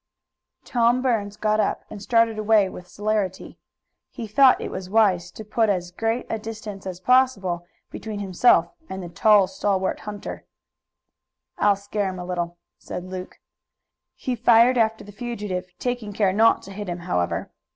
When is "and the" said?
8.89-9.09